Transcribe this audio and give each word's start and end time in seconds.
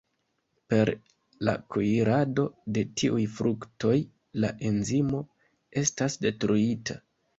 Per 0.73 0.91
la 1.49 1.53
kuirado 1.75 2.45
de 2.77 2.83
tiuj 3.01 3.27
fruktoj 3.35 3.95
la 4.45 4.51
enzimo 4.71 5.21
estas 5.83 6.17
detruita. 6.25 6.99